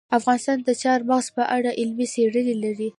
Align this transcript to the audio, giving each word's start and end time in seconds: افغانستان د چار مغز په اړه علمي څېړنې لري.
افغانستان 0.19 0.57
د 0.67 0.69
چار 0.83 0.99
مغز 1.09 1.27
په 1.37 1.43
اړه 1.55 1.69
علمي 1.79 2.07
څېړنې 2.13 2.55
لري. 2.63 2.89